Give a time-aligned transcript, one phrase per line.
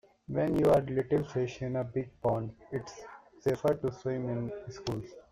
[0.27, 3.03] When you're little fish in a big pond, it's
[3.41, 5.05] safer to swim in schools.